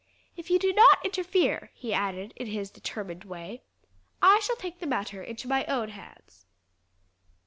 [0.35, 3.61] If you do not interfere," he added in his determined way,
[4.19, 6.47] "I shall take the matter into my own hands."